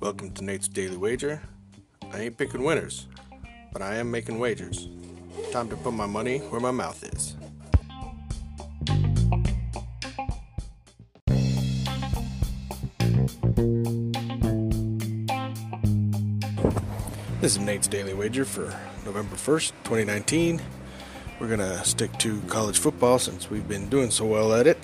Welcome 0.00 0.32
to 0.34 0.42
Nate's 0.42 0.66
Daily 0.66 0.96
Wager. 0.96 1.40
I 2.12 2.22
ain't 2.22 2.36
picking 2.36 2.64
winners, 2.64 3.06
but 3.72 3.80
I 3.80 3.94
am 3.96 4.10
making 4.10 4.40
wagers. 4.40 4.88
Time 5.52 5.68
to 5.68 5.76
put 5.76 5.92
my 5.92 6.06
money 6.06 6.38
where 6.38 6.60
my 6.60 6.72
mouth 6.72 7.04
is. 7.04 7.36
This 17.40 17.52
is 17.52 17.58
Nate's 17.60 17.86
Daily 17.86 18.14
Wager 18.14 18.44
for 18.44 18.74
November 19.04 19.36
1st, 19.36 19.70
2019. 19.84 20.60
We're 21.38 21.46
going 21.46 21.60
to 21.60 21.84
stick 21.84 22.18
to 22.18 22.40
college 22.48 22.78
football 22.78 23.20
since 23.20 23.48
we've 23.48 23.68
been 23.68 23.88
doing 23.88 24.10
so 24.10 24.26
well 24.26 24.52
at 24.52 24.66
it. 24.66 24.78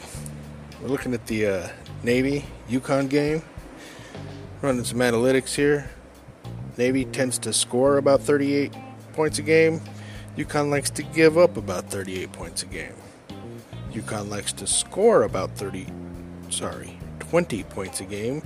We're 0.84 0.90
looking 0.90 1.14
at 1.14 1.26
the 1.28 1.46
uh, 1.46 1.68
Navy 2.02 2.44
UConn 2.68 3.08
game. 3.08 3.40
Running 4.60 4.84
some 4.84 4.98
analytics 4.98 5.54
here. 5.54 5.88
Navy 6.76 7.06
tends 7.06 7.38
to 7.38 7.54
score 7.54 7.96
about 7.96 8.20
38 8.20 8.70
points 9.14 9.38
a 9.38 9.42
game. 9.42 9.80
UConn 10.36 10.68
likes 10.68 10.90
to 10.90 11.02
give 11.02 11.38
up 11.38 11.56
about 11.56 11.88
38 11.88 12.30
points 12.32 12.64
a 12.64 12.66
game. 12.66 12.92
UConn 13.92 14.28
likes 14.28 14.52
to 14.52 14.66
score 14.66 15.22
about 15.22 15.52
30, 15.52 15.86
sorry, 16.50 16.98
20 17.18 17.62
points 17.64 18.00
a 18.02 18.04
game. 18.04 18.42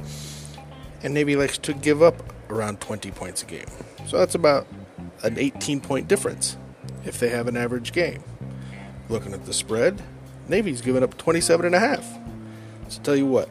And 1.02 1.12
Navy 1.12 1.34
likes 1.34 1.58
to 1.58 1.74
give 1.74 2.04
up 2.04 2.22
around 2.50 2.80
20 2.80 3.10
points 3.10 3.42
a 3.42 3.46
game. 3.46 3.66
So 4.06 4.16
that's 4.16 4.36
about 4.36 4.68
an 5.24 5.36
18 5.36 5.80
point 5.80 6.06
difference 6.06 6.56
if 7.04 7.18
they 7.18 7.30
have 7.30 7.48
an 7.48 7.56
average 7.56 7.90
game. 7.90 8.22
Looking 9.08 9.34
at 9.34 9.44
the 9.44 9.52
spread, 9.52 10.00
Navy's 10.48 10.80
given 10.80 11.02
up 11.02 11.16
27 11.18 11.66
and 11.66 11.74
a 11.74 11.78
half. 11.78 12.06
So 12.88 13.02
tell 13.02 13.16
you 13.16 13.26
what, 13.26 13.48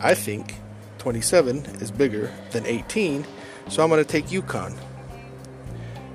I 0.00 0.14
think 0.14 0.54
27 0.98 1.58
is 1.80 1.90
bigger 1.90 2.32
than 2.52 2.64
18, 2.66 3.26
so 3.68 3.82
I'm 3.82 3.88
going 3.88 4.04
to 4.04 4.08
take 4.08 4.26
UConn. 4.26 4.76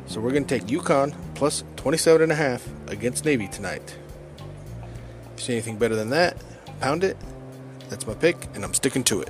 So 0.07 0.19
we're 0.19 0.31
going 0.31 0.45
to 0.45 0.59
take 0.59 0.67
UConn 0.67 1.13
plus 1.35 1.63
27 1.75 2.21
and 2.21 2.31
a 2.31 2.35
half 2.35 2.67
against 2.87 3.25
Navy 3.25 3.47
tonight. 3.47 3.97
If 5.33 5.39
you 5.39 5.45
see 5.45 5.53
anything 5.53 5.77
better 5.77 5.95
than 5.95 6.09
that, 6.11 6.37
pound 6.79 7.03
it. 7.03 7.17
That's 7.89 8.07
my 8.07 8.13
pick, 8.13 8.47
and 8.53 8.63
I'm 8.63 8.73
sticking 8.73 9.03
to 9.05 9.21
it. 9.21 9.29